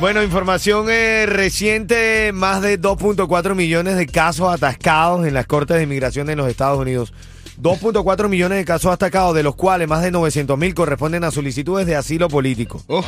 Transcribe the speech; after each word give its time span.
Bueno, 0.00 0.22
información 0.22 0.86
eh, 0.88 1.26
reciente, 1.26 2.32
más 2.32 2.62
de 2.62 2.80
2.4 2.80 3.54
millones 3.54 3.98
de 3.98 4.06
casos 4.06 4.50
atascados 4.50 5.26
en 5.26 5.34
las 5.34 5.46
Cortes 5.46 5.76
de 5.76 5.82
Inmigración 5.82 6.26
de 6.26 6.36
los 6.36 6.48
Estados 6.48 6.80
Unidos. 6.80 7.12
2.4 7.60 8.28
millones 8.30 8.56
de 8.56 8.64
casos 8.64 8.90
atascados, 8.90 9.34
de 9.34 9.42
los 9.42 9.56
cuales 9.56 9.86
más 9.86 10.02
de 10.02 10.10
900 10.10 10.56
mil 10.56 10.72
corresponden 10.72 11.22
a 11.24 11.30
solicitudes 11.30 11.86
de 11.86 11.96
asilo 11.96 12.28
político. 12.28 12.82
Oh, 12.86 13.02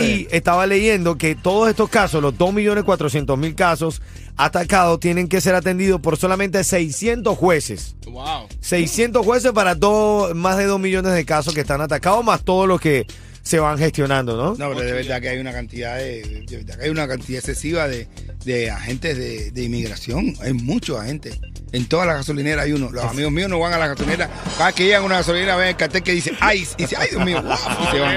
Y 0.00 0.28
estaba 0.30 0.68
leyendo 0.68 1.18
que 1.18 1.34
todos 1.34 1.68
estos 1.68 1.88
casos, 1.88 2.22
los 2.22 2.34
2.400.000 2.34 3.54
casos 3.56 4.00
atacados, 4.36 5.00
tienen 5.00 5.26
que 5.26 5.40
ser 5.40 5.56
atendidos 5.56 6.00
por 6.00 6.16
solamente 6.16 6.62
600 6.62 7.36
jueces. 7.36 7.96
Wow. 8.06 8.46
600 8.60 9.26
jueces 9.26 9.50
para 9.50 9.74
dos, 9.74 10.32
más 10.36 10.58
de 10.58 10.66
2 10.66 10.78
millones 10.78 11.12
de 11.12 11.24
casos 11.24 11.52
que 11.54 11.62
están 11.62 11.80
atacados, 11.80 12.24
más 12.24 12.44
todos 12.44 12.68
los 12.68 12.80
que 12.80 13.08
se 13.42 13.58
van 13.58 13.78
gestionando, 13.78 14.36
¿no? 14.36 14.54
No, 14.56 14.74
pero 14.74 14.86
de 14.86 14.92
verdad 14.92 15.20
que 15.20 15.28
hay 15.28 15.38
una 15.38 15.52
cantidad 15.52 15.96
de, 15.96 16.44
de 16.46 16.56
verdad 16.58 16.78
que 16.78 16.84
hay 16.84 16.90
una 16.90 17.08
cantidad 17.08 17.38
excesiva 17.38 17.88
de, 17.88 18.06
de 18.44 18.70
agentes 18.70 19.16
de, 19.16 19.50
de 19.50 19.62
inmigración. 19.62 20.34
Hay 20.42 20.52
muchos 20.52 20.98
agentes. 21.00 21.38
En 21.72 21.86
todas 21.86 22.06
las 22.06 22.16
gasolineras 22.16 22.64
hay 22.64 22.72
uno. 22.72 22.90
Los 22.90 23.04
amigos 23.04 23.30
míos 23.30 23.48
no 23.48 23.58
van 23.60 23.72
a 23.72 23.78
la 23.78 23.86
gasolinera. 23.86 24.28
Cada 24.58 24.72
que 24.72 24.84
llegan 24.84 25.02
a 25.02 25.06
una 25.06 25.16
gasolinera 25.18 25.56
ven 25.56 25.68
el 25.68 25.76
cartel 25.76 26.02
que 26.02 26.12
dice 26.12 26.32
ICE. 26.54 26.74
Y 26.78 26.82
dice, 26.82 26.96
ay 26.98 27.08
Dios 27.10 27.24
mío, 27.24 27.40
wow", 27.42 27.54
y 27.54 27.90
se 27.92 28.00
van. 28.00 28.16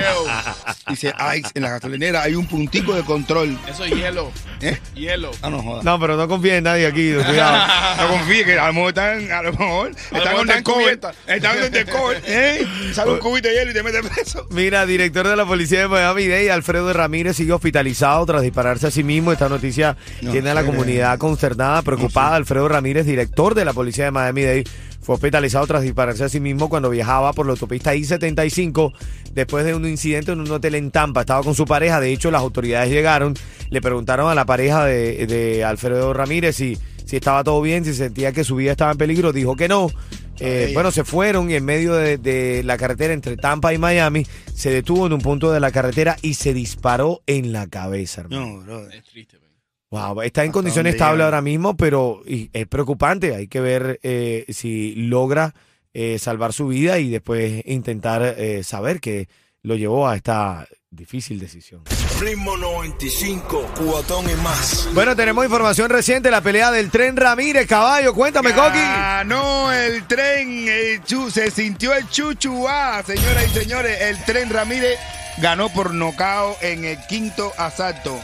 Dice 0.90 1.14
ICE. 1.38 1.52
En 1.54 1.64
la 1.64 1.70
gasolinera 1.70 2.24
hay 2.24 2.34
un 2.36 2.48
puntico 2.48 2.96
de 2.96 3.04
control. 3.04 3.58
Eso 3.70 3.86
es 3.86 3.94
hielo. 3.94 4.32
¿Eh? 4.60 4.78
Hielo. 4.96 5.32
Ah, 5.42 5.50
no 5.50 5.62
jodas. 5.62 5.84
No, 5.84 6.00
pero 6.00 6.18
no 6.18 6.28
confíe 6.28 6.58
en 6.58 6.64
nadie 6.64 6.88
aquí, 6.88 7.14
cuidado. 7.28 8.02
No 8.02 8.08
confíe 8.18 8.44
que 8.44 8.58
a 8.58 8.68
lo 8.68 8.74
mejor 8.74 8.90
están, 8.90 9.32
a 9.32 9.42
lo 9.44 9.52
mejor 9.52 9.92
están 9.92 10.36
en 10.36 10.50
están 10.50 10.64
cover. 10.64 11.00
Están 11.28 11.76
en 11.76 11.88
cover. 11.88 12.24
¿eh? 12.26 12.68
Sale 12.94 13.12
un 13.12 13.20
cubito 13.20 13.50
de 13.50 13.56
hielo 13.56 13.72
y 13.72 13.74
te 13.74 13.84
mete 13.84 14.02
preso. 14.02 14.48
Mira, 14.50 14.86
director 15.14 15.30
de 15.30 15.36
la 15.36 15.46
policía 15.46 15.82
de 15.82 15.88
Miami-Dade, 15.90 16.52
Alfredo 16.52 16.92
Ramírez, 16.92 17.36
sigue 17.36 17.54
hospitalizado 17.54 18.26
tras 18.26 18.42
dispararse 18.42 18.88
a 18.88 18.92
sí 18.92 19.04
mismo. 19.04 19.32
Esta 19.32 19.48
noticia 19.48 19.96
No, 20.24 20.32
tiene 20.32 20.50
a 20.50 20.56
la 20.56 20.66
comunidad 20.66 21.20
consternada, 21.20 21.84
preocupada. 21.84 22.36
Alfredo 22.36 22.68
Ramírez, 22.68 23.06
director 23.06 23.54
de 23.54 23.64
la 23.64 23.74
policía 23.74 24.06
de 24.06 24.12
Miami-Dade, 24.12 24.64
fue 25.04 25.14
hospitalizado 25.14 25.68
tras 25.68 25.84
dispararse 25.84 26.24
a 26.24 26.30
sí 26.30 26.40
mismo 26.40 26.68
cuando 26.68 26.90
viajaba 26.90 27.32
por 27.34 27.46
la 27.46 27.52
autopista 27.52 27.94
I-75 27.94 28.92
después 29.34 29.66
de 29.66 29.76
un 29.76 29.88
incidente 29.88 30.32
en 30.32 30.40
un 30.40 30.50
hotel 30.50 30.74
en 30.74 30.90
Tampa. 30.90 31.22
Estaba 31.22 31.44
con 31.44 31.54
su 31.54 31.66
pareja. 31.66 32.00
De 32.00 32.12
hecho, 32.12 32.32
las 32.32 32.42
autoridades 32.42 32.90
llegaron, 32.90 33.36
le 33.70 33.82
preguntaron 33.82 34.32
a 34.32 34.34
la 34.34 34.46
pareja 34.46 34.84
de, 34.86 35.28
de 35.28 35.64
Alfredo 35.64 36.12
Ramírez 36.14 36.56
si, 36.56 36.76
si 37.06 37.18
estaba 37.18 37.44
todo 37.44 37.62
bien, 37.62 37.86
si 37.86 37.94
sentía 37.94 38.32
que 38.32 38.44
su 38.44 38.56
vida 38.56 38.72
estaba 38.72 38.94
en 38.94 38.98
peligro. 38.98 39.32
Dijo 39.32 39.56
que 39.56 39.68
no. 39.68 39.92
Eh, 40.40 40.72
bueno, 40.74 40.92
se 40.92 41.04
fueron 41.04 41.50
y 41.50 41.56
en 41.56 41.64
medio 41.66 41.94
de, 41.94 42.18
de 42.18 42.64
la 42.64 42.78
carretera 42.78 43.14
entre 43.14 43.38
Tampa 43.38 43.74
y 43.74 43.78
Miami 43.78 44.26
se 44.54 44.72
detuvo 44.72 45.06
en 45.08 45.14
un 45.14 45.22
punto 45.22 45.52
de 45.52 45.60
la 45.60 45.72
carretera 45.72 46.18
y 46.22 46.34
se 46.34 46.54
disparó 46.54 47.22
en 47.28 47.52
la 47.54 47.68
cabeza. 47.68 48.22
hermano. 48.22 48.46
No, 48.58 48.64
brother. 48.64 48.96
Es 48.96 49.04
triste, 49.06 49.38
man. 49.40 49.50
Wow, 49.92 50.22
está 50.24 50.42
en 50.44 50.50
¿Hasta 50.50 50.54
condición 50.54 50.88
estable 50.88 51.18
llegan? 51.18 51.26
ahora 51.26 51.42
mismo, 51.42 51.78
pero 51.78 52.22
y 52.26 52.50
es 52.52 52.66
preocupante. 52.68 53.36
Hay 53.36 53.48
que 53.48 53.62
ver 53.62 54.00
eh, 54.02 54.46
si 54.50 54.96
logra 54.96 55.54
eh, 55.94 56.18
salvar 56.18 56.52
su 56.52 56.68
vida 56.68 56.98
y 56.98 57.10
después 57.12 57.62
intentar 57.68 58.24
eh, 58.24 58.64
saber 58.64 59.00
que 59.00 59.28
lo 59.62 59.76
llevó 59.76 60.08
a 60.08 60.16
esta 60.16 60.68
difícil 60.96 61.40
decisión. 61.40 61.84
Ritmo 62.20 62.56
95, 62.58 63.74
cubatón 63.78 64.30
y 64.30 64.36
más. 64.36 64.88
Bueno, 64.94 65.16
tenemos 65.16 65.44
información 65.44 65.90
reciente, 65.90 66.30
la 66.30 66.42
pelea 66.42 66.72
del 66.72 66.92
tren 66.92 67.18
Ramírez, 67.18 67.68
caballo. 67.68 68.14
Cuéntame, 68.14 68.54
Coqui. 68.54 68.80
Ganó 68.80 69.72
el 69.72 70.06
tren, 70.08 70.68
el 70.68 71.04
chu, 71.04 71.30
se 71.32 71.52
sintió 71.52 71.94
el 71.94 72.08
chuchuá, 72.10 73.04
señoras 73.04 73.46
y 73.48 73.60
señores. 73.60 74.02
El 74.02 74.24
tren 74.26 74.50
Ramírez 74.50 75.00
ganó 75.40 75.70
por 75.70 75.94
nocao 75.94 76.56
en 76.62 76.86
el 76.86 76.98
quinto 77.08 77.52
asalto. 77.58 78.20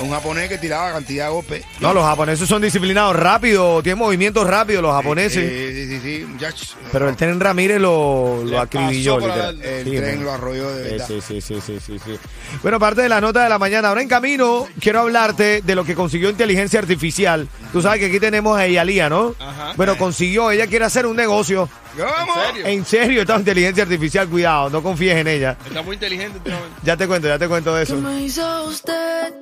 Un 0.00 0.10
japonés 0.10 0.48
que 0.48 0.56
tiraba 0.58 0.92
cantidad 0.92 1.26
de 1.26 1.32
golpes. 1.32 1.64
No, 1.80 1.92
los 1.92 2.02
japoneses 2.04 2.48
son 2.48 2.62
disciplinados 2.62 3.14
rápido, 3.16 3.82
tienen 3.82 3.98
movimientos 3.98 4.46
rápidos 4.46 4.82
los 4.82 4.92
japoneses. 4.94 5.38
Eh, 5.44 5.72
sí, 5.74 6.00
sí, 6.00 6.00
sí, 6.20 6.24
muchachos. 6.26 6.76
pero 6.90 7.08
el 7.08 7.16
tren 7.16 7.38
Ramírez 7.38 7.78
lo, 7.80 8.42
lo 8.44 8.60
acribilló. 8.60 9.18
El 9.18 9.84
Sí, 9.84 9.90
tren 9.96 10.16
man. 10.16 10.24
lo 10.24 10.32
arrolló 10.32 10.70
de 10.74 10.90
verdad. 10.92 11.06
Sí, 11.06 11.20
sí, 11.20 11.40
sí, 11.40 11.60
sí, 11.60 11.78
sí, 11.84 11.98
sí. 11.98 12.18
Bueno, 12.62 12.78
parte 12.78 13.02
de 13.02 13.08
la 13.10 13.20
nota 13.20 13.42
de 13.42 13.48
la 13.50 13.58
mañana. 13.58 13.88
Ahora 13.88 14.00
en 14.02 14.08
camino, 14.08 14.66
quiero 14.80 15.00
hablarte 15.00 15.60
de 15.62 15.74
lo 15.74 15.84
que 15.84 15.94
consiguió 15.94 16.30
inteligencia 16.30 16.80
artificial. 16.80 17.46
Tú 17.72 17.82
sabes 17.82 18.00
que 18.00 18.06
aquí 18.06 18.18
tenemos 18.20 18.58
a 18.58 18.66
Yalía, 18.66 19.08
¿no? 19.10 19.34
Ajá. 19.38 19.74
Bueno, 19.76 19.98
consiguió, 19.98 20.50
ella 20.50 20.66
quiere 20.66 20.86
hacer 20.86 21.04
un 21.06 21.16
negocio. 21.16 21.68
¿Cómo? 21.96 22.34
¿En 22.36 22.46
serio? 22.54 22.66
En 22.66 22.84
serio, 22.86 23.20
esta 23.22 23.36
inteligencia 23.36 23.82
artificial, 23.82 24.28
cuidado, 24.28 24.70
no 24.70 24.82
confíes 24.82 25.16
en 25.16 25.28
ella. 25.28 25.56
Está 25.66 25.82
muy 25.82 25.94
inteligente 25.94 26.38
últimamente. 26.38 26.76
Ya 26.84 26.96
te 26.96 27.06
cuento, 27.06 27.28
ya 27.28 27.38
te 27.38 27.48
cuento 27.48 27.74
de 27.74 27.84
¿Qué 27.84 27.92
eso. 27.92 28.00
me 28.00 28.20
hizo 28.22 28.64
usted? 28.64 29.34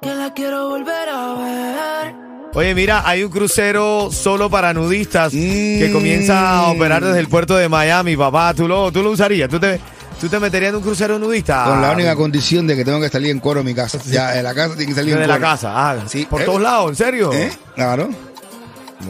Que 0.00 0.14
la 0.14 0.32
quiero 0.34 0.68
volver 0.68 1.08
a 1.08 1.34
ver. 1.34 2.14
Oye, 2.54 2.74
mira, 2.74 3.02
hay 3.08 3.24
un 3.24 3.30
crucero 3.30 4.10
solo 4.12 4.48
para 4.48 4.72
nudistas 4.72 5.32
que 5.32 5.88
Mm. 5.90 5.92
comienza 5.92 6.50
a 6.58 6.70
operar 6.70 7.02
desde 7.04 7.18
el 7.20 7.28
puerto 7.28 7.56
de 7.56 7.68
Miami, 7.68 8.16
papá. 8.16 8.54
¿Tú 8.54 8.68
lo, 8.68 8.92
tú 8.92 9.02
lo 9.02 9.10
usarías? 9.10 9.48
¿Tú 9.48 9.58
te, 9.58 9.80
¿Tú 10.20 10.28
te 10.28 10.38
meterías 10.38 10.70
en 10.70 10.76
un 10.76 10.82
crucero 10.82 11.18
nudista? 11.18 11.64
Con 11.64 11.82
la 11.82 11.90
única 11.90 12.14
condición 12.14 12.66
de 12.68 12.76
que 12.76 12.84
tengo 12.84 13.00
que 13.00 13.08
salir 13.08 13.30
en 13.30 13.40
coro 13.40 13.60
en 13.60 13.66
mi 13.66 13.74
casa. 13.74 13.98
Ya, 14.06 14.30
de 14.30 14.42
la 14.42 14.54
casa 14.54 14.76
tiene 14.76 14.86
que 14.92 14.94
salir 14.94 15.16
de 15.16 15.22
en 15.22 15.28
la 15.28 15.34
coro. 15.38 15.46
casa. 15.48 15.72
Ah, 15.74 15.96
Sí. 16.06 16.26
por 16.30 16.42
Eh, 16.42 16.44
todos 16.44 16.60
lados, 16.62 16.90
¿en 16.90 16.96
serio? 16.96 17.32
¿Eh? 17.32 17.50
Claro. 17.74 18.08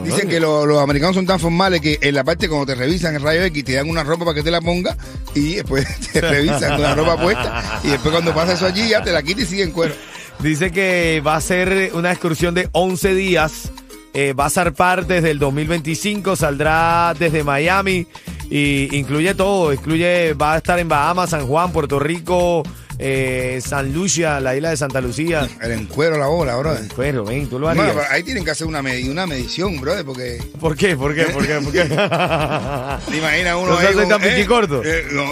Dicen 0.03 0.29
que 0.29 0.41
lo- 0.41 0.65
los 0.67 0.83
americanos 0.83 1.15
son 1.15 1.27
tan 1.27 1.39
formales 1.39 1.81
que 1.81 1.99
en 2.01 2.15
la 2.15 2.25
parte 2.25 2.49
cuando 2.49 2.67
te 2.67 2.75
revisan 2.75 3.15
el 3.15 3.23
rayo 3.23 3.43
X 3.45 3.65
te 3.65 3.75
dan 3.75 3.89
una 3.89 4.03
ropa 4.03 4.25
para 4.25 4.35
que 4.35 4.43
te 4.43 4.51
la 4.51 4.61
ponga 4.61 4.97
y 5.34 5.57
después 5.57 5.87
te 6.13 6.21
revisan 6.21 6.71
con 6.72 6.83
la 6.83 6.95
ropa 6.97 7.17
puesta 7.21 7.81
y 7.84 7.89
después 7.89 8.10
cuando 8.10 8.34
pasa 8.34 8.55
eso 8.55 8.67
allí 8.67 8.89
ya 8.89 9.03
te 9.05 9.13
la 9.13 9.22
quitas 9.22 9.45
y 9.45 9.47
sigue 9.47 9.63
en 9.63 9.71
cuero. 9.71 9.95
Dice 10.41 10.71
que 10.71 11.22
va 11.27 11.36
a 11.36 11.41
ser 11.41 11.92
una 11.95 12.13
excursión 12.13 12.54
de 12.54 12.69
11 12.72 13.15
días. 13.15 13.72
eh, 14.16 14.33
va 14.33 14.47
a 14.47 14.51
zarpar 14.51 15.07
desde 15.07 15.33
el 15.33 15.41
2025, 15.41 16.36
saldrá 16.36 17.15
desde 17.19 17.42
Miami 17.42 18.07
y 18.48 18.97
incluye 18.97 19.34
todo. 19.34 19.72
Incluye, 19.72 20.34
va 20.34 20.54
a 20.54 20.57
estar 20.59 20.78
en 20.78 20.89
Bahamas, 20.89 21.31
San 21.31 21.47
Juan, 21.48 21.72
Puerto 21.72 21.98
Rico, 21.98 22.63
eh, 22.99 23.61
San 23.65 23.93
Lucia, 23.93 24.39
la 24.41 24.55
isla 24.57 24.71
de 24.71 24.77
Santa 24.77 25.01
Lucía. 25.01 25.49
El 25.61 25.73
encuero 25.73 26.17
la 26.19 26.27
bola, 26.27 26.57
bro. 26.57 26.77
Pero, 26.97 27.25
ven, 27.25 27.49
tú 27.49 27.59
lo 27.59 27.67
Bueno, 27.67 27.83
harías. 27.83 27.97
pero 27.97 28.09
ahí 28.15 28.23
tienen 28.23 28.45
que 28.45 28.51
hacer 28.53 28.67
una, 28.67 28.83
medi- 28.83 29.09
una 29.11 29.27
medición, 29.27 29.81
brother, 29.81 30.05
porque 30.05 30.39
¿Por 30.61 30.77
qué? 30.77 30.97
¿Por 30.97 31.15
qué? 31.15 31.25
¿Por 31.25 31.47
qué? 31.47 31.55
¿Por 31.61 31.73
qué? 31.73 31.85
te 33.11 33.17
imaginas 33.17 33.57
uno 33.57 33.73
¿No 33.73 33.81
se 33.81 33.87
ahí 33.89 33.95
con- 33.95 34.09
tan 34.09 34.21
pichicorto? 34.21 34.83
eh, 34.85 35.07
no. 35.13 35.25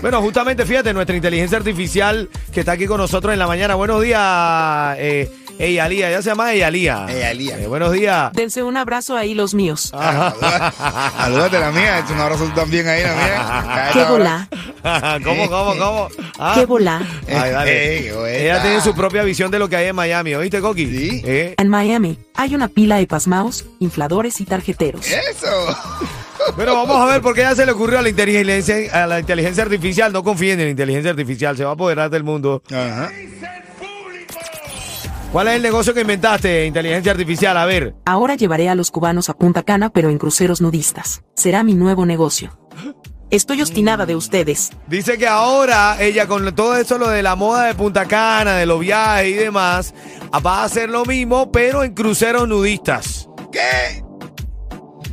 Bueno, 0.00 0.20
justamente 0.22 0.64
fíjate, 0.66 0.92
nuestra 0.92 1.14
inteligencia 1.16 1.58
artificial 1.58 2.28
que 2.52 2.60
está 2.60 2.72
aquí 2.72 2.86
con 2.86 2.98
nosotros 2.98 3.32
en 3.32 3.38
la 3.38 3.46
mañana. 3.46 3.74
Buenos 3.74 4.02
días, 4.02 4.96
eh, 4.98 5.30
Eyalía, 5.58 6.08
ella 6.10 6.22
se 6.22 6.30
llama 6.30 6.52
Eyalía. 6.52 7.06
Eyalía. 7.08 7.58
Eh, 7.60 7.66
buenos 7.66 7.92
días. 7.92 8.32
Dense 8.32 8.62
un 8.62 8.76
abrazo 8.76 9.16
ahí 9.16 9.34
los 9.34 9.54
míos. 9.54 9.92
Salúdate 9.92 11.58
la 11.60 11.70
mía, 11.70 12.04
un 12.10 12.18
abrazo 12.20 12.50
también 12.54 12.86
ahí, 12.88 13.02
la 13.02 13.14
mía. 13.14 13.90
¿Qué 13.92 14.04
volá? 14.04 14.48
¿Cómo, 15.24 15.48
cómo, 15.48 15.76
cómo? 15.78 16.08
Ah. 16.38 16.52
¿Qué 16.56 16.66
volá? 16.66 17.00
Ay, 17.28 17.50
dale. 17.50 17.98
Ey, 17.98 18.10
buena. 18.10 18.36
Ella 18.36 18.62
tiene 18.62 18.80
su 18.80 18.94
propia 18.94 19.22
visión 19.22 19.50
de 19.50 19.58
lo 19.58 19.68
que 19.68 19.76
hay 19.76 19.86
en 19.88 19.96
Miami, 19.96 20.34
¿oíste, 20.34 20.60
Coqui? 20.60 20.86
Sí. 20.86 21.22
Eh, 21.24 21.54
En 21.56 21.68
Miami 21.68 22.18
hay 22.34 22.54
una 22.54 22.68
pila 22.68 22.96
de 22.96 23.06
pasmaos, 23.06 23.64
infladores 23.80 24.40
y 24.40 24.44
tarjeteros. 24.44 25.06
Eso. 25.06 25.46
Pero 26.56 26.74
vamos 26.74 26.96
a 27.00 27.06
ver 27.06 27.22
por 27.22 27.34
qué 27.34 27.40
ya 27.40 27.54
se 27.54 27.64
le 27.64 27.72
ocurrió 27.72 28.00
a 28.00 28.02
la 28.02 28.10
inteligencia, 28.10 28.76
a 28.92 29.06
la 29.06 29.18
inteligencia 29.20 29.62
artificial. 29.62 30.12
No 30.12 30.22
confíen 30.22 30.58
en 30.60 30.66
la 30.66 30.70
inteligencia 30.70 31.10
artificial, 31.10 31.56
se 31.56 31.64
va 31.64 31.70
a 31.70 31.74
apoderar 31.74 32.10
del 32.10 32.22
mundo. 32.22 32.62
Ajá. 32.70 33.10
¿Cuál 35.34 35.48
es 35.48 35.54
el 35.54 35.62
negocio 35.62 35.92
que 35.92 36.02
inventaste, 36.02 36.64
inteligencia 36.64 37.10
artificial? 37.10 37.56
A 37.56 37.66
ver. 37.66 37.96
Ahora 38.04 38.36
llevaré 38.36 38.68
a 38.68 38.76
los 38.76 38.92
cubanos 38.92 39.28
a 39.28 39.34
Punta 39.34 39.64
Cana, 39.64 39.90
pero 39.90 40.08
en 40.08 40.16
cruceros 40.16 40.60
nudistas. 40.60 41.24
Será 41.34 41.64
mi 41.64 41.74
nuevo 41.74 42.06
negocio. 42.06 42.56
Estoy 43.32 43.60
obstinada 43.60 44.06
de 44.06 44.14
ustedes. 44.14 44.70
Dice 44.86 45.18
que 45.18 45.26
ahora 45.26 46.00
ella 46.00 46.28
con 46.28 46.54
todo 46.54 46.76
eso, 46.76 46.98
lo 46.98 47.08
de 47.08 47.24
la 47.24 47.34
moda 47.34 47.64
de 47.64 47.74
Punta 47.74 48.06
Cana, 48.06 48.54
de 48.54 48.66
los 48.66 48.78
viajes 48.78 49.26
y 49.26 49.32
demás, 49.32 49.92
va 50.34 50.60
a 50.60 50.64
hacer 50.66 50.88
lo 50.88 51.04
mismo, 51.04 51.50
pero 51.50 51.82
en 51.82 51.94
cruceros 51.94 52.46
nudistas. 52.46 53.28
¿Qué? 53.50 54.03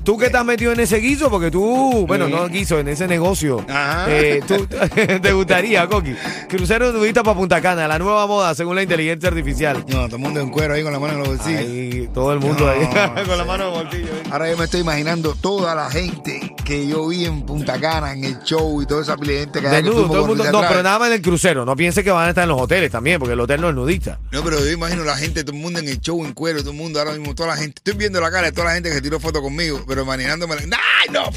¿Tú 0.04 0.18
qué 0.18 0.26
estás 0.28 0.44
metido 0.44 0.72
en 0.72 0.80
ese 0.80 0.98
guiso? 0.98 1.30
Porque 1.30 1.52
tú, 1.52 2.06
bueno, 2.08 2.28
no 2.28 2.48
guiso, 2.50 2.80
en 2.80 2.88
ese 2.88 3.08
negocio. 3.08 3.64
Ajá. 3.70 4.06
Eh, 4.10 4.42
tú, 4.48 4.68
¿Te 5.22 5.32
gustaría, 5.34 5.88
Coqui? 5.88 6.16
Cruceros 6.50 6.94
nudistas 6.94 7.24
para 7.24 7.38
Punta 7.38 7.62
Cana, 7.62 7.88
la 7.88 8.00
nueva 8.00 8.26
moda 8.28 8.56
según 8.56 8.76
la 8.76 8.84
inteligencia 8.84 9.30
artificial. 9.30 9.86
No, 9.88 10.06
todo 10.08 10.16
el 10.16 10.22
mundo 10.22 10.40
en 10.40 10.50
cuero 10.50 10.74
ahí 10.74 10.84
con 10.84 10.92
la 10.92 11.00
mano 11.00 11.14
en 11.14 11.20
los 11.20 11.28
bolsillos. 11.30 11.60
Ahí, 11.62 12.10
todo 12.14 12.34
el 12.34 12.40
mundo 12.40 12.66
No. 12.66 12.72
ahí 12.72 13.26
con 13.28 13.38
la 13.38 13.46
mano 13.46 13.68
en 13.68 13.74
el 13.76 13.84
bolsillo. 13.84 14.12
Ahora 14.32 14.50
yo 14.50 14.58
me 14.58 14.66
estoy 14.66 14.82
imaginando 14.82 15.36
toda 15.40 15.76
la 15.76 15.90
gente 15.92 16.56
que 16.66 16.88
yo 16.88 17.08
vi 17.08 17.26
en 17.26 17.44
Punta 17.44 17.80
Cana, 17.80 18.14
en 18.14 18.24
el 18.24 18.40
show 18.44 18.82
y 18.82 18.86
toda 18.88 19.02
esa 19.04 19.18
pila 19.18 19.34
de 19.34 19.40
gente 19.42 19.62
que 19.62 19.68
hay 19.68 19.84
que 19.84 19.90
Desnudo, 19.90 20.08
todo 20.08 20.22
el 20.22 20.28
mundo. 20.30 20.44
No, 20.46 20.50
atrás. 20.58 20.66
pero 20.72 20.84
nada 20.84 21.00
más 21.00 21.08
en 21.10 21.14
el 21.16 21.22
crucero. 21.22 21.64
No 21.66 21.76
piense 21.76 22.04
que 22.04 22.12
van 22.12 22.26
a 22.26 22.30
estar 22.30 22.44
en 22.44 22.50
los 22.50 22.60
hoteles 22.62 22.92
también, 22.92 23.20
porque 23.20 23.34
el 23.34 23.40
hotel 23.40 23.62
no 23.62 23.70
es 23.70 23.76
nudista. 23.76 24.20
No, 24.32 24.44
pero 24.44 24.60
yo 24.60 24.72
imagino 24.72 25.04
la 25.04 25.16
gente, 25.16 25.44
todo 25.44 25.56
el 25.56 25.62
mundo 25.62 25.80
en 25.80 25.88
el 25.88 26.00
show 26.02 26.26
en 26.26 26.34
cuero, 26.34 26.60
todo 26.62 26.72
el 26.72 26.78
mundo 26.78 27.00
ahora 27.00 27.12
mismo, 27.14 27.36
toda 27.36 27.50
la 27.50 27.58
gente. 27.58 27.76
Estoy 27.78 27.94
viendo 27.94 28.20
la 28.20 28.32
cara 28.32 28.48
de 28.48 28.52
toda 28.52 28.68
la 28.68 28.74
gente 28.74 28.90
que 28.92 29.02
tiró 29.02 29.20
foto 29.20 29.42
conmigo, 29.42 29.84
pero 29.92 30.04
imaginándome. 30.04 30.56
la- 30.56 30.78
¡Ay, 31.02 31.10
no! 31.12 31.30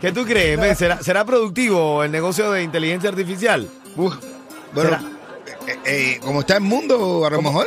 ¿Qué 0.00 0.12
tú 0.12 0.24
crees? 0.24 0.56
men? 0.56 0.76
¿Será, 0.76 1.02
¿Será 1.02 1.24
productivo 1.24 2.04
el 2.04 2.12
negocio 2.12 2.52
de 2.52 2.62
inteligencia 2.62 3.10
artificial? 3.10 3.68
Uf, 3.96 4.14
bueno, 4.72 4.96
eh, 5.66 5.78
eh, 5.84 6.20
como 6.22 6.40
está 6.40 6.54
el 6.58 6.60
mundo, 6.62 7.26
a 7.26 7.30
lo 7.30 7.42
mejor, 7.42 7.66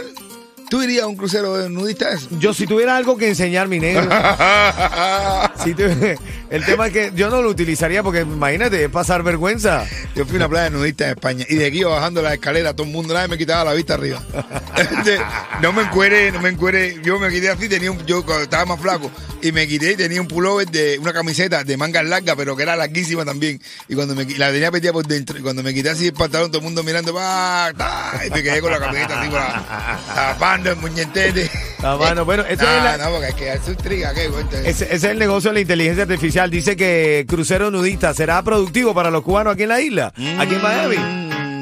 ¿tú 0.69 0.81
irías 0.81 1.03
a 1.03 1.07
un 1.07 1.15
crucero 1.15 1.57
de 1.57 1.69
nudistas? 1.69 2.27
Yo, 2.39 2.53
si 2.53 2.67
tuviera 2.67 2.95
algo 2.95 3.17
que 3.17 3.27
enseñar, 3.27 3.67
mi 3.67 3.79
negro. 3.79 4.03
si 5.63 5.75
el 6.49 6.65
tema 6.65 6.87
es 6.87 6.93
que 6.93 7.11
yo 7.15 7.29
no 7.29 7.41
lo 7.41 7.49
utilizaría 7.49 8.03
porque 8.03 8.21
imagínate, 8.21 8.83
es 8.83 8.89
pasar 8.89 9.23
vergüenza. 9.23 9.85
Yo 10.15 10.25
fui 10.25 10.35
a 10.35 10.37
una 10.37 10.49
playa 10.49 10.69
nudista 10.69 11.05
en 11.05 11.11
España 11.11 11.45
y 11.47 11.55
de 11.55 11.65
aquí 11.67 11.79
iba 11.79 11.91
bajando 11.91 12.21
la 12.21 12.33
escalera, 12.33 12.73
todo 12.73 12.87
el 12.87 12.93
mundo, 12.93 13.13
nadie 13.13 13.27
me 13.27 13.37
quitaba 13.37 13.63
la 13.63 13.73
vista 13.73 13.95
arriba. 13.95 14.21
Este, 14.77 15.17
no 15.59 15.73
me 15.73 15.81
encuere, 15.81 16.31
no 16.31 16.39
me 16.39 16.49
encuere. 16.49 16.99
Yo 17.03 17.19
me 17.19 17.29
quité 17.31 17.49
así, 17.49 17.67
tenía 17.67 17.91
un, 17.91 18.05
yo 18.05 18.23
estaba 18.43 18.65
más 18.65 18.79
flaco 18.79 19.09
y 19.41 19.51
me 19.51 19.67
quité 19.67 19.93
y 19.93 19.95
tenía 19.95 20.21
un 20.21 20.27
pullover 20.27 20.69
de 20.69 20.99
una 20.99 21.13
camiseta 21.13 21.63
de 21.63 21.77
mangas 21.77 22.05
largas, 22.05 22.35
pero 22.35 22.55
que 22.55 22.63
era 22.63 22.75
larguísima 22.75 23.25
también. 23.25 23.61
Y 23.87 23.95
cuando 23.95 24.15
me 24.15 24.25
la 24.25 24.51
tenía 24.51 24.71
metida 24.71 24.93
por 24.93 25.05
dentro, 25.05 25.37
y 25.37 25.41
cuando 25.41 25.63
me 25.63 25.73
quité 25.73 25.89
así 25.89 26.07
el 26.07 26.13
pantalón, 26.13 26.51
todo 26.51 26.59
el 26.59 26.65
mundo 26.65 26.83
mirando, 26.83 27.13
ta, 27.13 28.21
y 28.25 28.29
me 28.29 28.43
quedé 28.43 28.61
con 28.61 28.71
la 28.71 28.79
camiseta 28.79 29.19
así, 29.19 29.29
con 29.29 29.39
la, 29.39 30.35
tapando 30.63 30.69
el 30.71 30.75
muñetete. 30.77 31.49
La 31.81 31.95
mano, 31.97 32.25
bueno, 32.25 32.43
ese 32.47 32.63
no, 32.63 32.69
es 32.69 32.83
la- 32.83 32.97
no, 32.97 33.11
porque 33.11 33.25
hay 33.27 33.33
que 33.33 33.45
darse 33.45 33.71
un 33.71 33.77
triga, 33.77 34.13
¿qué? 34.13 34.27
Cuenta. 34.29 34.59
Ese, 34.61 34.85
ese 34.85 34.95
es 34.95 35.03
el 35.03 35.19
negocio 35.19 35.49
de 35.51 35.55
la 35.55 35.59
inteligencia 35.61 36.03
artificial. 36.03 36.49
Dice 36.49 36.75
que 36.75 37.25
crucero 37.27 37.69
nudista 37.71 38.13
será 38.13 38.41
productivo 38.43 38.93
para 38.93 39.09
los 39.11 39.21
cubanos 39.23 39.53
aquí 39.53 39.63
en 39.63 39.69
la 39.69 39.81
isla, 39.81 40.07
aquí 40.07 40.55
en 40.55 40.61
Miami. 40.61 40.95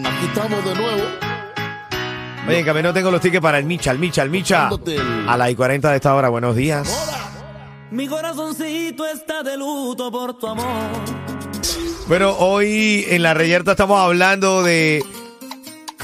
Aquí 0.06 0.26
estamos 0.28 0.64
de 0.66 0.76
nuevo. 0.76 1.02
Oye, 2.48 2.60
en 2.60 2.66
camino 2.66 2.94
tengo 2.94 3.10
los 3.12 3.22
tickets 3.22 3.42
para 3.42 3.58
el 3.58 3.66
Micha, 3.66 3.92
el 3.92 4.00
Micha, 4.00 4.22
el 4.22 4.30
Micha. 4.30 4.70
A 5.28 5.38
las 5.38 5.50
y 5.50 5.56
40 5.56 5.90
de 5.90 5.96
esta 5.96 6.14
hora. 6.14 6.30
Buenos 6.30 6.56
días. 6.56 6.88
Mi 7.92 8.08
corazoncito 8.08 9.06
está 9.08 9.42
de 9.44 9.58
luto 9.58 10.12
por 10.12 10.38
tu 10.38 10.48
amor. 10.48 10.66
Bueno, 12.08 12.32
hoy 12.38 13.04
en 13.10 13.24
la 13.24 13.34
reyerta 13.34 13.72
estamos 13.72 14.00
hablando 14.00 14.62
de 14.62 15.04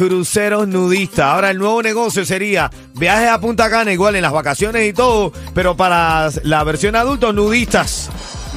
cruceros 0.07 0.67
nudistas. 0.67 1.25
Ahora 1.25 1.51
el 1.51 1.59
nuevo 1.59 1.83
negocio 1.83 2.25
sería 2.25 2.71
viajes 2.95 3.29
a 3.29 3.39
Punta 3.39 3.69
Cana, 3.69 3.91
igual 3.93 4.15
en 4.15 4.23
las 4.23 4.31
vacaciones 4.31 4.87
y 4.89 4.93
todo, 4.93 5.31
pero 5.53 5.77
para 5.77 6.29
la 6.43 6.63
versión 6.63 6.95
adultos 6.95 7.33
nudistas. 7.35 8.09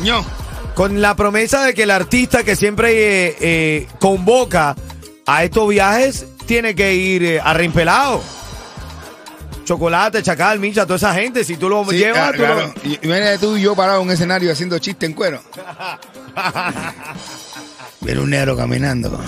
ño. 0.02 0.24
Con 0.74 1.00
la 1.02 1.14
promesa 1.14 1.62
de 1.64 1.74
que 1.74 1.82
el 1.84 1.90
artista 1.90 2.42
que 2.44 2.56
siempre 2.56 2.92
eh, 3.28 3.36
eh, 3.40 3.86
convoca 4.00 4.74
a 5.26 5.44
estos 5.44 5.68
viajes 5.68 6.26
tiene 6.46 6.74
que 6.74 6.94
ir 6.94 7.22
eh, 7.24 7.40
arrimpelado. 7.42 8.22
Chocolate, 9.64 10.22
Chacal, 10.22 10.58
Micha, 10.58 10.84
toda 10.86 10.96
esa 10.96 11.14
gente, 11.14 11.44
si 11.44 11.56
tú 11.56 11.68
lo 11.68 11.84
Sí, 11.90 11.96
llevas, 11.98 12.20
ah, 12.20 12.32
tú 12.34 12.42
lo- 12.42 12.54
claro. 12.54 12.74
Y- 12.84 12.98
Imagínate 13.06 13.38
tú 13.38 13.56
y 13.56 13.62
yo 13.62 13.76
parado 13.76 14.00
en 14.00 14.06
un 14.06 14.12
escenario 14.12 14.50
haciendo 14.50 14.78
chiste 14.78 15.04
en 15.06 15.12
cuero. 15.12 15.40
Ver 18.00 18.18
un 18.18 18.30
negro 18.30 18.56
caminando. 18.56 19.20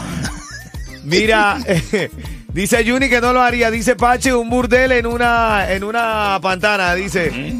Mira, 1.07 1.59
eh, 1.67 2.11
dice 2.53 2.85
Juni 2.89 3.09
que 3.09 3.21
no 3.21 3.33
lo 3.33 3.41
haría. 3.41 3.71
Dice 3.71 3.97
Pache, 3.97 4.35
un 4.35 4.51
burdel 4.51 4.93
en 4.93 5.07
una, 5.07 5.73
en 5.73 5.85
una 5.85 6.39
pantana. 6.43 6.95
Dice. 6.95 7.57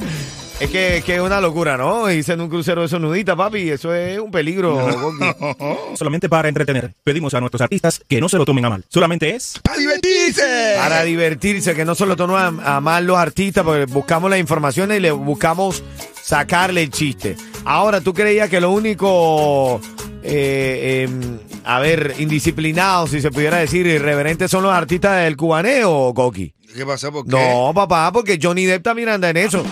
Es 0.59 0.71
que, 0.71 1.03
que 1.05 1.17
es 1.17 1.21
una 1.21 1.39
locura, 1.39 1.77
¿no? 1.77 2.07
Dice 2.07 2.33
en 2.33 2.41
un 2.41 2.49
crucero 2.49 2.81
de 2.81 2.87
esos 2.87 2.99
nuditas, 2.99 3.37
papi. 3.37 3.69
Eso 3.69 3.95
es 3.95 4.19
un 4.19 4.31
peligro. 4.31 4.75
Goki. 4.75 5.25
solamente 5.97 6.31
para 6.31 6.49
entretener. 6.49 6.95
Pedimos 7.05 7.35
a 7.35 7.41
nuestros 7.41 7.61
artistas 7.61 8.01
que 8.09 8.23
no 8.23 8.29
se 8.31 8.39
lo 8.39 8.47
tomen 8.47 8.65
a 8.65 8.71
mal. 8.71 8.85
Solamente 8.89 9.35
es 9.37 9.61
¡Para 9.63 9.77
divertirse! 9.77 10.75
Para 10.79 11.03
divertirse, 11.05 11.75
que 11.75 11.85
no 11.85 11.95
solo 11.95 12.17
toman 12.17 12.61
a, 12.61 12.77
a 12.77 12.81
mal 12.81 13.07
los 13.07 13.19
artistas, 13.19 13.65
porque 13.65 13.85
buscamos 13.85 14.31
la 14.31 14.39
información 14.39 14.93
y 14.93 15.01
le 15.01 15.11
buscamos 15.11 15.85
sacarle 16.23 16.83
el 16.85 16.91
chiste. 16.91 17.37
Ahora, 17.67 18.01
¿tú 18.01 18.15
creías 18.15 18.49
que 18.49 18.61
lo 18.61 18.71
único, 18.71 19.81
eh, 20.23 21.07
em, 21.07 21.39
a 21.67 21.81
ver, 21.81 22.15
indisciplinados, 22.19 23.11
si 23.11 23.21
se 23.21 23.33
pudiera 23.33 23.59
decir, 23.59 23.87
irreverentes 23.87 24.51
son 24.51 24.63
los 24.63 24.73
artistas 24.73 25.25
del 25.25 25.37
cubaneo, 25.37 26.15
Coqui? 26.15 26.55
¿Qué 26.75 26.87
pasó? 26.87 27.11
¿Por 27.11 27.25
qué? 27.25 27.31
No, 27.31 27.73
papá, 27.75 28.13
porque 28.13 28.39
Johnny 28.41 28.67
Depp 28.67 28.85
también 28.85 29.09
anda 29.09 29.31
en 29.31 29.37
eso. 29.37 29.65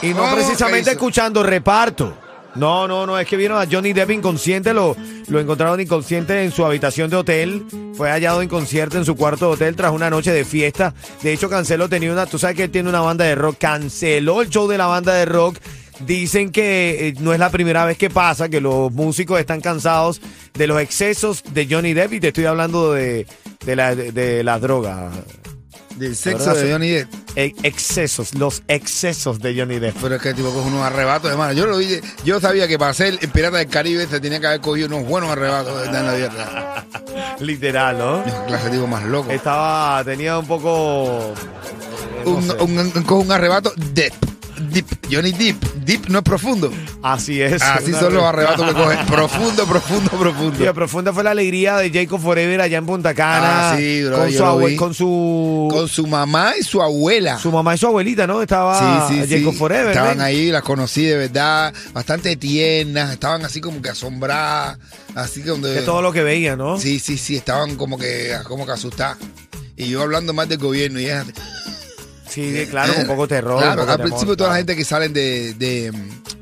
Y 0.00 0.14
no 0.14 0.32
precisamente 0.32 0.92
escuchando 0.92 1.42
reparto. 1.42 2.16
No, 2.54 2.86
no, 2.86 3.04
no, 3.04 3.18
es 3.18 3.26
que 3.26 3.36
vieron 3.36 3.60
a 3.60 3.66
Johnny 3.70 3.92
Depp 3.92 4.10
inconsciente, 4.12 4.72
lo, 4.72 4.96
lo 5.26 5.40
encontraron 5.40 5.80
inconsciente 5.80 6.44
en 6.44 6.52
su 6.52 6.64
habitación 6.64 7.10
de 7.10 7.16
hotel, 7.16 7.66
fue 7.94 8.10
hallado 8.10 8.40
inconsciente 8.42 8.96
en 8.96 9.04
su 9.04 9.16
cuarto 9.16 9.46
de 9.48 9.52
hotel 9.54 9.76
tras 9.76 9.92
una 9.92 10.10
noche 10.10 10.32
de 10.32 10.44
fiesta. 10.44 10.94
De 11.22 11.32
hecho, 11.32 11.50
canceló, 11.50 11.88
tenía 11.88 12.12
una, 12.12 12.26
tú 12.26 12.38
sabes 12.38 12.56
que 12.56 12.64
él 12.64 12.70
tiene 12.70 12.88
una 12.88 13.00
banda 13.00 13.24
de 13.24 13.34
rock, 13.34 13.58
canceló 13.58 14.40
el 14.40 14.50
show 14.50 14.68
de 14.68 14.78
la 14.78 14.86
banda 14.86 15.14
de 15.14 15.24
rock. 15.24 15.58
Dicen 16.06 16.50
que 16.52 17.08
eh, 17.08 17.14
no 17.20 17.32
es 17.32 17.40
la 17.40 17.50
primera 17.50 17.84
vez 17.84 17.98
que 17.98 18.08
pasa, 18.10 18.48
que 18.48 18.60
los 18.60 18.92
músicos 18.92 19.40
están 19.40 19.60
cansados 19.60 20.20
de 20.54 20.66
los 20.66 20.80
excesos 20.80 21.42
de 21.52 21.66
Johnny 21.68 21.92
Depp 21.92 22.12
y 22.14 22.20
te 22.20 22.28
estoy 22.28 22.44
hablando 22.44 22.92
de, 22.92 23.26
de 23.64 23.76
la, 23.76 23.94
de, 23.94 24.12
de 24.12 24.44
la 24.44 24.58
droga. 24.60 25.10
Del 25.96 26.14
sexo 26.14 26.54
de 26.54 26.70
Johnny 26.70 26.90
Depp. 26.90 27.08
E- 27.34 27.54
excesos, 27.64 28.32
los 28.36 28.62
excesos 28.68 29.40
de 29.40 29.56
Johnny 29.58 29.80
Depp. 29.80 29.96
Pero 30.00 30.14
es 30.14 30.22
que 30.22 30.28
el 30.28 30.34
tipo 30.36 30.50
coge 30.52 30.68
unos 30.68 30.82
arrebatos 30.82 31.28
de 31.32 31.36
mano. 31.36 31.52
Yo 31.54 31.66
lo 31.66 31.78
vi, 31.78 31.98
yo 32.24 32.40
sabía 32.40 32.68
que 32.68 32.78
para 32.78 32.94
ser 32.94 33.18
el 33.20 33.28
pirata 33.30 33.56
del 33.58 33.66
Caribe 33.66 34.06
se 34.06 34.20
tenía 34.20 34.38
que 34.38 34.46
haber 34.46 34.60
cogido 34.60 34.86
unos 34.86 35.04
buenos 35.08 35.28
arrebatos 35.30 35.84
en 35.88 35.92
la 35.92 36.14
vida. 36.14 36.86
Literal, 37.40 37.98
¿no? 37.98 38.22
Clase 38.46 38.70
tipo 38.70 38.86
más 38.86 39.02
loco. 39.04 39.32
Estaba, 39.32 40.04
tenía 40.04 40.38
un 40.38 40.46
poco... 40.46 41.34
eh, 41.34 42.24
no 42.24 42.30
Un, 42.64 42.78
un, 42.78 43.04
un- 43.12 43.32
arrebato 43.32 43.72
deep. 43.92 44.12
Deep. 44.58 44.86
Johnny 45.10 45.32
Deep. 45.32 45.56
Deep 45.84 46.08
no 46.08 46.18
es 46.18 46.24
profundo. 46.24 46.72
Así 47.02 47.40
es. 47.40 47.62
Así 47.62 47.92
son 47.92 48.12
los 48.14 48.22
re- 48.22 48.28
arrebatos 48.28 48.66
que 48.66 48.72
coge. 48.74 48.96
Profundo, 49.06 49.66
profundo, 49.66 50.10
profundo. 50.10 50.74
Profunda 50.74 51.12
fue 51.12 51.24
la 51.24 51.30
alegría 51.30 51.76
de 51.78 51.90
Jacob 51.90 52.20
Forever 52.20 52.60
allá 52.60 52.78
en 52.78 52.86
Punta 52.86 53.14
Cana. 53.14 53.72
Ah, 53.72 53.76
sí, 53.78 54.02
bro, 54.04 54.18
con, 54.18 54.32
su 54.32 54.42
abue- 54.44 54.76
con 54.76 54.94
su 54.94 55.68
Con 55.70 55.88
su 55.88 56.06
mamá 56.06 56.52
y 56.58 56.62
su 56.64 56.82
abuela. 56.82 57.38
su 57.38 57.50
mamá 57.52 57.74
y 57.74 57.78
su 57.78 57.86
abuelita, 57.86 58.26
¿no? 58.26 58.42
Estaba 58.42 59.08
Sí, 59.08 59.14
sí, 59.26 59.36
Jacob 59.38 59.52
sí. 59.52 59.58
Forever. 59.58 59.88
Estaban 59.88 60.18
ven. 60.18 60.20
ahí, 60.26 60.50
las 60.50 60.62
conocí 60.62 61.04
de 61.04 61.16
verdad, 61.16 61.72
bastante 61.92 62.36
tiernas, 62.36 63.12
estaban 63.12 63.44
así 63.44 63.60
como 63.60 63.80
que 63.80 63.88
asombradas, 63.90 64.78
así 65.14 65.42
que 65.42 65.50
donde... 65.50 65.72
De 65.72 65.82
todo 65.82 66.02
lo 66.02 66.12
que 66.12 66.22
veía, 66.22 66.56
¿no? 66.56 66.78
Sí, 66.78 66.98
sí, 66.98 67.16
sí, 67.18 67.36
estaban 67.36 67.76
como 67.76 67.98
que, 67.98 68.32
como 68.44 68.66
que 68.66 68.72
asustadas. 68.72 69.18
Y 69.76 69.88
yo 69.88 70.02
hablando 70.02 70.32
más 70.34 70.48
del 70.48 70.58
gobierno 70.58 70.98
y 71.00 71.04
ellas... 71.04 71.26
Sí, 72.30 72.66
claro, 72.70 72.92
con 72.92 73.02
un 73.02 73.08
poco 73.08 73.28
terror. 73.28 73.58
Claro, 73.60 73.80
poco 73.82 73.90
al 73.92 73.96
temor, 73.98 74.10
principio 74.10 74.36
toda 74.36 74.50
la 74.50 74.56
gente 74.56 74.76
que 74.76 74.84
salen 74.84 75.12
de, 75.12 75.54
de, 75.54 75.92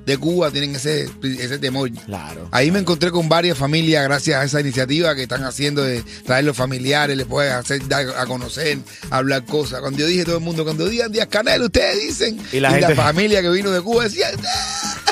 de 0.04 0.18
Cuba 0.18 0.50
tienen 0.50 0.74
ese, 0.76 1.08
ese 1.22 1.58
temor. 1.58 1.90
Claro. 2.06 2.48
Ahí 2.52 2.70
me 2.70 2.78
encontré 2.78 3.10
con 3.10 3.28
varias 3.28 3.56
familias 3.58 4.04
gracias 4.04 4.40
a 4.40 4.44
esa 4.44 4.60
iniciativa 4.60 5.14
que 5.14 5.22
están 5.22 5.44
haciendo 5.44 5.82
de 5.82 6.02
traer 6.24 6.44
los 6.44 6.56
familiares, 6.56 7.16
les 7.16 7.26
pueden 7.26 7.52
hacer 7.52 7.86
dar 7.88 8.06
a 8.18 8.26
conocer, 8.26 8.78
hablar 9.10 9.44
cosas. 9.44 9.80
Cuando 9.80 9.98
yo 10.00 10.06
dije 10.06 10.24
todo 10.24 10.38
el 10.38 10.42
mundo, 10.44 10.64
cuando 10.64 10.88
digan 10.88 11.10
Díaz 11.12 11.28
Canel, 11.28 11.62
ustedes 11.62 12.00
dicen. 12.00 12.38
Y 12.52 12.60
la 12.60 12.70
gente- 12.72 12.94
familia 12.94 13.42
que 13.42 13.50
vino 13.50 13.70
de 13.70 13.80
Cuba 13.80 14.04
decía, 14.04 14.28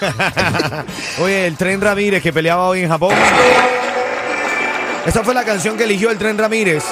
Oye, 1.21 1.47
el 1.47 1.57
Tren 1.57 1.81
Ramírez 1.81 2.23
que 2.23 2.33
peleaba 2.33 2.69
hoy 2.69 2.81
en 2.81 2.89
Japón. 2.89 3.15
Esa 5.07 5.23
fue 5.23 5.35
la 5.35 5.45
canción 5.45 5.77
que 5.77 5.85
eligió 5.85 6.11
el 6.11 6.19
Tren 6.19 6.39
Ramírez 6.39 6.83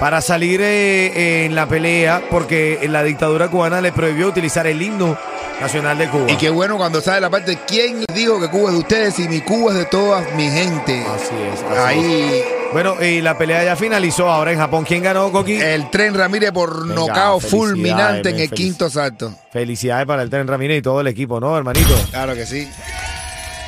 para 0.00 0.20
salir 0.20 0.60
eh, 0.62 1.44
en 1.44 1.54
la 1.54 1.66
pelea 1.66 2.22
porque 2.30 2.86
la 2.88 3.02
dictadura 3.02 3.48
cubana 3.48 3.80
le 3.80 3.92
prohibió 3.92 4.28
utilizar 4.28 4.66
el 4.66 4.80
himno 4.80 5.18
nacional 5.60 5.98
de 5.98 6.08
Cuba. 6.08 6.30
Y 6.30 6.36
qué 6.36 6.50
bueno 6.50 6.76
cuando 6.76 7.00
sale 7.00 7.20
la 7.20 7.30
parte, 7.30 7.58
¿quién 7.66 8.04
dijo 8.14 8.40
que 8.40 8.48
Cuba 8.48 8.68
es 8.68 8.74
de 8.74 8.78
ustedes 8.78 9.18
y 9.18 9.28
mi 9.28 9.40
Cuba 9.40 9.72
es 9.72 9.78
de 9.78 9.84
toda 9.86 10.20
mi 10.36 10.48
gente? 10.50 11.02
Así 11.02 11.34
es. 11.52 11.62
así 11.62 11.80
Ahí 11.84 12.22
es. 12.32 12.44
Bueno, 12.72 13.02
y 13.02 13.22
la 13.22 13.36
pelea 13.38 13.64
ya 13.64 13.76
finalizó 13.76 14.28
ahora 14.28 14.52
en 14.52 14.58
Japón. 14.58 14.84
¿Quién 14.84 15.02
ganó, 15.02 15.32
Coqui? 15.32 15.54
el 15.54 15.88
tren 15.90 16.14
Ramírez 16.14 16.52
por 16.52 16.86
Venga, 16.86 16.94
nocao 16.94 17.40
fulminante 17.40 18.30
en 18.30 18.40
el 18.40 18.50
quinto 18.50 18.86
asalto. 18.86 19.32
Felicidades 19.50 20.06
para 20.06 20.22
el 20.22 20.28
Tren 20.28 20.46
Ramírez 20.46 20.78
y 20.78 20.82
todo 20.82 21.00
el 21.00 21.06
equipo, 21.06 21.40
¿no, 21.40 21.56
hermanito? 21.56 21.94
Claro 22.10 22.34
que 22.34 22.44
sí. 22.44 22.68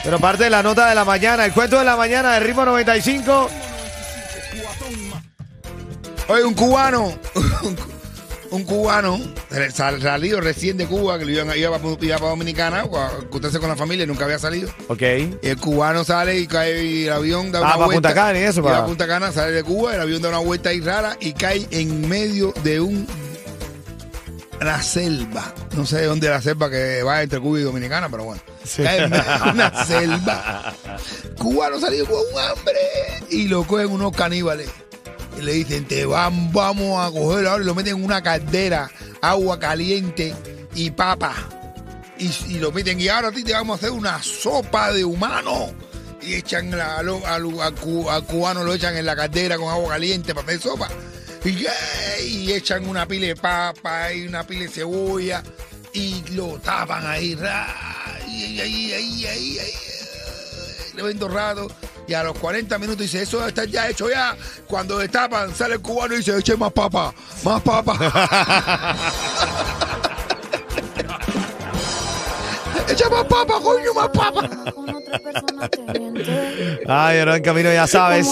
Pero 0.04 0.18
parte 0.18 0.44
de 0.44 0.50
la 0.50 0.62
nota 0.62 0.88
de 0.88 0.94
la 0.94 1.04
mañana, 1.04 1.46
el 1.46 1.52
cuento 1.52 1.78
de 1.78 1.84
la 1.84 1.96
mañana 1.96 2.34
de 2.34 2.40
Ritmo 2.40 2.64
95. 2.64 3.49
Oye, 6.30 6.44
un 6.44 6.54
cubano, 6.54 7.06
un, 7.62 7.75
cu- 7.76 7.84
un 8.52 8.64
cubano 8.64 9.18
sal- 9.75 10.00
salido 10.00 10.40
recién 10.40 10.76
de 10.76 10.87
Cuba, 10.87 11.18
que 11.18 11.25
iba, 11.25 11.44
para, 11.44 11.58
iba 11.58 12.18
para 12.18 12.30
Dominicana, 12.30 12.84
juntarse 13.30 13.58
con 13.58 13.68
la 13.68 13.76
familia 13.76 14.04
y 14.04 14.06
nunca 14.06 14.25
había 14.25 14.38
salido. 14.38 14.68
Ok. 14.88 15.02
Y 15.42 15.49
el 15.49 15.56
cubano 15.58 16.04
sale 16.04 16.38
y 16.38 16.46
cae 16.46 16.84
y 16.84 17.04
el 17.06 17.12
avión 17.12 17.50
da 17.52 17.58
Ah, 17.58 17.62
una 17.62 17.70
para 17.72 17.84
vuelta. 17.87 18.08
Punta 18.08 18.14
Cana 18.14 18.38
y 18.38 18.42
eso, 18.42 18.60
Y 18.60 18.62
para- 18.62 18.78
a 18.78 18.87
Punta 18.87 19.06
Cana, 19.06 19.32
sale 19.32 19.52
de 19.52 19.62
Cuba, 19.64 19.94
el 19.94 20.00
avión 20.00 20.22
da 20.22 20.28
una 20.28 20.38
vuelta 20.38 20.70
ahí 20.70 20.80
rara 20.80 21.16
y 21.20 21.32
cae 21.32 21.66
en 21.70 22.08
medio 22.08 22.52
de 22.62 22.80
un 22.80 23.06
una 24.60 24.82
selva. 24.82 25.54
No 25.75 25.87
sé 25.87 26.00
de 26.00 26.06
dónde 26.06 26.26
es 26.26 26.32
la 26.34 26.42
selva 26.42 26.68
que 26.68 27.02
va 27.02 27.22
entre 27.22 27.40
Cuba 27.40 27.58
y 27.60 27.62
Dominicana, 27.62 28.08
pero 28.10 28.25
bueno. 28.25 28.42
Cae 28.76 29.04
en 29.04 29.10
medio 29.10 29.25
de 29.44 29.50
una 29.52 29.84
selva. 29.87 30.75
Cubano 31.38 31.80
salido 31.80 32.04
con 32.06 32.16
un 32.18 32.40
hambre 32.40 32.76
y 33.30 33.49
lo 33.49 33.64
cogen 33.66 33.90
unos 33.90 34.12
caníbales. 34.14 34.68
Y 35.38 35.42
le 35.42 35.52
dicen, 35.52 35.87
te 35.87 36.04
van, 36.04 36.52
vamos 36.52 36.99
a 37.06 37.10
coger 37.10 37.46
ahora 37.46 37.62
y 37.62 37.66
lo 37.66 37.75
meten 37.75 37.96
en 37.96 38.04
una 38.04 38.22
caldera, 38.22 38.90
agua 39.22 39.58
caliente 39.58 40.34
y 40.75 40.90
papa. 40.90 41.34
Y, 42.18 42.30
y 42.49 42.58
lo 42.58 42.70
meten, 42.72 43.00
y 43.00 43.08
ahora 43.08 43.28
a 43.28 43.32
ti 43.32 43.42
te 43.44 43.52
vamos 43.52 43.75
a 43.75 43.78
hacer 43.78 43.90
una 43.96 44.22
sopa 44.22 44.92
de 44.92 45.04
humano. 45.04 45.72
Y 46.22 46.34
echan 46.34 46.70
la- 46.70 46.99
al, 46.99 47.08
al 47.08 47.75
cu- 47.76 48.10
al 48.10 48.25
cubano, 48.26 48.62
lo 48.62 48.75
echan 48.75 48.94
en 48.96 49.06
la 49.06 49.16
caldera 49.16 49.56
con 49.56 49.68
agua 49.70 49.90
caliente 49.94 50.34
para 50.34 50.46
hacer 50.46 50.60
sopa. 50.60 50.88
Y, 51.44 51.64
y 52.26 52.52
echan 52.52 52.87
una 52.87 53.06
pila 53.06 53.28
de 53.28 53.37
papa 53.37 54.12
y 54.12 54.26
una 54.26 54.46
pila 54.46 54.62
de 54.64 54.68
cebolla 54.68 55.42
y 55.94 56.22
lo 56.32 56.58
tapan 56.58 57.06
ahí. 57.06 57.34
ahí, 57.42 58.60
ahí, 58.60 58.92
ahí, 58.92 59.26
ahí, 59.26 59.58
ahí, 59.58 59.72
le 60.94 61.02
ven 61.02 61.18
dos 61.18 61.32
ratos 61.32 61.72
y 62.11 62.14
a 62.14 62.25
los 62.25 62.37
40 62.38 62.76
minutos 62.79 62.99
dice, 62.99 63.23
eso 63.23 63.47
está 63.47 63.64
ya 63.64 63.88
hecho 63.88 64.11
ya. 64.11 64.37
Cuando 64.67 64.99
destapan, 64.99 65.55
sale 65.55 65.75
el 65.75 65.81
cubano 65.81 66.14
y 66.14 66.17
dice, 66.17 66.37
eche 66.37 66.57
más 66.57 66.73
papa, 66.73 67.14
más 67.45 67.62
papa. 67.62 68.97
Echa 72.88 73.09
más 73.09 73.25
papa, 73.26 73.55
coño, 73.62 73.95
más 73.95 74.09
papa. 74.09 74.50
Ay, 76.88 77.21
ahora 77.21 77.37
en 77.37 77.43
camino 77.45 77.73
ya 77.73 77.87
sabes. 77.87 78.26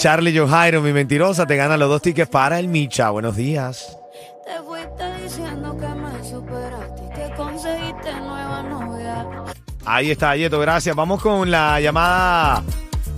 Charlie 0.00 0.36
John 0.36 0.50
Jairo, 0.50 0.82
mi 0.82 0.92
mentirosa, 0.92 1.46
te 1.46 1.54
gana 1.54 1.76
los 1.76 1.88
dos 1.88 2.02
tickets 2.02 2.28
para 2.28 2.58
el 2.58 2.66
Micha. 2.66 3.10
Buenos 3.10 3.36
días. 3.36 3.96
Te 4.44 4.60
fuiste 4.64 5.22
diciendo 5.22 5.76
que 5.76 5.86
me 5.86 6.28
superaste 6.28 7.04
y 7.04 7.14
que 7.14 7.34
conseguiste 7.36 8.12
nueva 8.14 8.62
novia. 8.64 9.24
Ahí 9.84 10.10
está, 10.10 10.34
Yeto, 10.34 10.58
gracias. 10.58 10.96
Vamos 10.96 11.22
con 11.22 11.48
la 11.48 11.80
llamada 11.80 12.64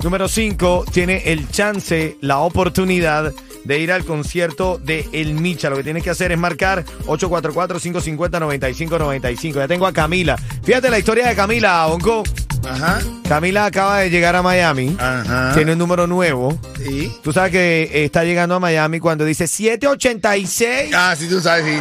número 0.02 0.28
5. 0.28 0.84
Tiene 0.92 1.22
el 1.32 1.48
chance, 1.50 2.16
la 2.20 2.38
oportunidad 2.38 3.32
de 3.64 3.78
ir 3.78 3.92
al 3.92 4.04
concierto 4.04 4.78
de 4.82 5.08
El 5.12 5.34
Micha. 5.34 5.70
Lo 5.70 5.76
que 5.76 5.84
tienes 5.84 6.02
que 6.02 6.10
hacer 6.10 6.32
es 6.32 6.38
marcar 6.38 6.84
844-550-9595. 7.06 9.54
Ya 9.54 9.68
tengo 9.68 9.86
a 9.86 9.92
Camila. 9.92 10.36
Fíjate 10.62 10.90
la 10.90 10.98
historia 10.98 11.28
de 11.28 11.36
Camila, 11.36 11.86
Bonco. 11.86 12.24
Ajá, 12.68 13.00
Camila 13.26 13.64
acaba 13.64 14.00
de 14.00 14.10
llegar 14.10 14.36
a 14.36 14.42
Miami. 14.42 14.94
ajá. 14.98 15.52
Tiene 15.54 15.72
un 15.72 15.78
número 15.78 16.06
nuevo. 16.06 16.58
Sí. 16.76 17.10
Tú 17.22 17.32
sabes 17.32 17.52
que 17.52 18.04
está 18.04 18.22
llegando 18.24 18.54
a 18.54 18.60
Miami 18.60 19.00
cuando 19.00 19.24
dice 19.24 19.46
786. 19.46 20.90
Ah, 20.94 21.14
sí, 21.18 21.26
tú 21.26 21.40
sabes, 21.40 21.64
sí. 21.64 21.80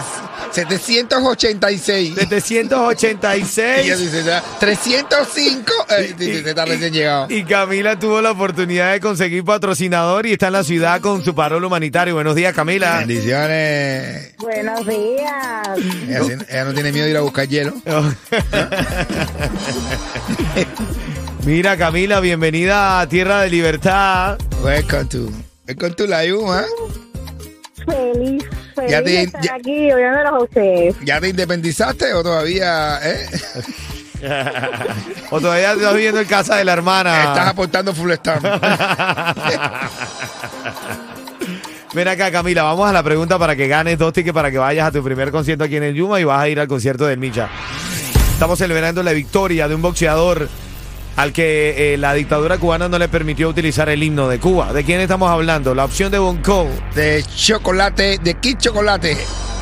786. 0.51 2.15
786. 2.15 3.85
Y 3.85 3.91
dice, 4.03 4.23
ya, 4.23 4.43
305. 4.59 5.71
Eh, 5.89 6.15
dice, 6.17 6.43
se 6.43 6.49
está 6.49 6.65
recién 6.65 6.93
llegado. 6.93 7.27
Y 7.29 7.43
Camila 7.43 7.97
tuvo 7.97 8.21
la 8.21 8.31
oportunidad 8.31 8.91
de 8.91 8.99
conseguir 8.99 9.43
patrocinador 9.43 10.25
y 10.25 10.33
está 10.33 10.47
en 10.47 10.53
la 10.53 10.63
ciudad 10.63 11.01
con 11.01 11.23
su 11.23 11.33
parol 11.35 11.63
humanitario. 11.63 12.15
Buenos 12.15 12.35
días, 12.35 12.53
Camila. 12.53 12.99
Bendiciones. 12.99 14.35
Buenos 14.37 14.85
días. 14.85 15.69
Ella 16.49 16.65
no 16.65 16.73
tiene 16.73 16.91
miedo 16.91 17.05
de 17.05 17.11
ir 17.11 17.17
a 17.17 17.21
buscar 17.21 17.47
hielo. 17.47 17.73
Mira, 21.45 21.77
Camila, 21.77 22.19
bienvenida 22.19 22.99
a 22.99 23.07
Tierra 23.07 23.41
de 23.41 23.49
Libertad. 23.49 24.37
Welcome 24.61 25.05
to, 25.05 25.31
welcome 25.67 25.95
to 25.95 26.05
la 26.05 26.25
Yuma. 26.25 26.63
Feliz, 27.85 28.43
feliz 28.79 28.91
Ya 28.91 29.03
te- 29.03 29.09
de 29.09 29.21
estar 29.23 29.41
ya- 29.41 29.55
aquí 29.55 29.91
oyéndolos 29.91 30.33
a 30.33 30.39
ustedes. 30.43 30.95
¿Ya 31.03 31.19
te 31.21 31.29
independizaste 31.29 32.13
o 32.13 32.23
todavía 32.23 32.99
eh? 33.03 33.25
o 35.31 35.39
todavía 35.39 35.73
estás 35.73 35.93
viviendo 35.93 36.19
en 36.21 36.27
casa 36.27 36.55
de 36.57 36.65
la 36.65 36.73
hermana. 36.73 37.23
estás 37.29 37.47
aportando 37.47 37.93
full 37.93 38.11
stamp? 38.13 38.45
Ven 41.93 42.07
acá, 42.07 42.31
Camila, 42.31 42.61
vamos 42.63 42.87
a 42.87 42.93
la 42.93 43.01
pregunta 43.01 43.39
para 43.39 43.55
que 43.55 43.67
ganes 43.67 43.97
dos 43.97 44.13
tickets 44.13 44.33
para 44.33 44.51
que 44.51 44.59
vayas 44.59 44.87
a 44.87 44.91
tu 44.91 45.03
primer 45.03 45.31
concierto 45.31 45.63
aquí 45.63 45.75
en 45.77 45.83
el 45.83 45.95
Yuma 45.95 46.19
y 46.19 46.23
vas 46.23 46.39
a 46.41 46.47
ir 46.47 46.59
al 46.59 46.67
concierto 46.67 47.07
del 47.07 47.17
Micha. 47.17 47.49
Estamos 48.33 48.59
celebrando 48.59 49.01
la 49.01 49.11
victoria 49.11 49.67
de 49.67 49.73
un 49.75 49.81
boxeador 49.81 50.47
al 51.19 51.33
que 51.33 51.93
eh, 51.93 51.97
la 51.97 52.13
dictadura 52.13 52.57
cubana 52.57 52.87
no 52.87 52.97
le 52.97 53.09
permitió 53.09 53.49
utilizar 53.49 53.89
el 53.89 54.01
himno 54.01 54.29
de 54.29 54.39
Cuba. 54.39 54.71
¿De 54.71 54.85
quién 54.85 55.01
estamos 55.01 55.29
hablando? 55.29 55.75
La 55.75 55.83
opción 55.83 56.11
de 56.13 56.17
Bonco. 56.19 56.65
De 56.95 57.21
chocolate, 57.35 58.19
de 58.23 58.35
Kid 58.35 58.57
Chocolate. 58.57 59.17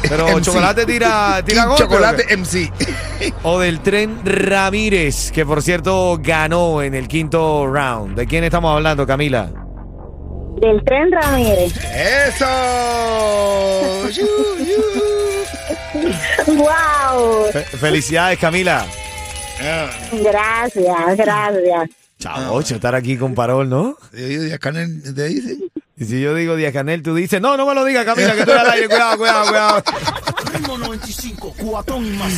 Pero 0.08 0.28
MC. 0.38 0.42
Chocolate 0.46 0.86
tira, 0.86 1.42
tira 1.44 1.66
golpe, 1.66 1.84
Chocolate. 1.84 2.38
MC. 2.38 2.72
O 3.44 3.58
del 3.60 3.80
tren 3.80 4.20
Ramírez, 4.24 5.32
que 5.32 5.46
por 5.48 5.64
cierto 5.64 6.20
ganó 6.22 6.84
en 6.84 6.94
el 6.94 7.08
quinto 7.08 7.66
round. 7.66 8.16
¿De 8.16 8.28
quién 8.28 8.44
estamos 8.44 8.76
hablando, 8.76 9.08
Camila? 9.08 9.50
Del 10.62 10.84
tren 10.86 11.12
Ramírez. 11.12 11.74
¡Eso! 12.28 12.46
¡Wow! 16.48 17.46
Fe- 17.52 17.64
felicidades, 17.78 18.38
Camila. 18.38 18.86
Gracias, 19.60 21.18
gracias. 21.18 21.90
Chao, 22.20 22.60
estar 22.60 22.96
aquí 22.96 23.18
con 23.18 23.36
Parol, 23.36 23.70
¿no? 23.70 23.96
Yo 24.12 24.26
digo, 24.28 24.44
Díaz 24.44 24.60
Canel, 24.60 25.16
¿te 25.16 25.24
dice? 25.26 25.58
Y 25.98 26.06
si 26.06 26.22
yo 26.22 26.34
digo 26.34 26.56
Díaz 26.56 26.74
Canel, 26.74 27.04
tú 27.04 27.14
dices, 27.16 27.40
no, 27.42 27.58
no 27.58 27.66
me 27.66 27.76
lo 27.76 27.86
digas, 27.86 28.06
Camila, 28.06 28.34
que 28.34 28.40
estoy 28.40 28.58
al 28.58 28.70
aire. 28.70 28.88
Cuidado, 28.88 29.18
cuidado, 29.18 29.48
cuidado. 29.48 29.84
Ritmo 30.54 30.78
95, 30.78 31.56
cuatón 31.58 32.06
y 32.06 32.10
más. 32.18 32.34